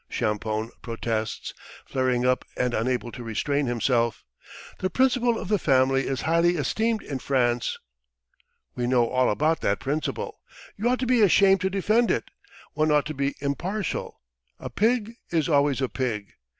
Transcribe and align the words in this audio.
Champoun 0.09 0.71
protests, 0.81 1.53
flaring 1.85 2.25
up 2.25 2.43
and 2.57 2.73
unable 2.73 3.11
to 3.11 3.23
restrain 3.23 3.67
himself. 3.67 4.23
"The 4.79 4.89
principle 4.89 5.37
of 5.37 5.47
the 5.47 5.59
family 5.59 6.07
is 6.07 6.21
highly 6.21 6.55
esteemed 6.55 7.03
in 7.03 7.19
France." 7.19 7.77
"We 8.73 8.87
know 8.87 9.07
all 9.07 9.29
about 9.29 9.61
that 9.61 9.79
principle! 9.79 10.41
You 10.75 10.89
ought 10.89 10.97
to 11.01 11.05
be 11.05 11.21
ashamed 11.21 11.61
to 11.61 11.69
defend 11.69 12.09
it: 12.09 12.23
one 12.73 12.89
ought 12.91 13.05
to 13.05 13.13
be 13.13 13.35
impartial: 13.41 14.19
a 14.59 14.71
pig 14.71 15.17
is 15.29 15.47
always 15.47 15.81
a 15.81 15.87
pig. 15.87 16.33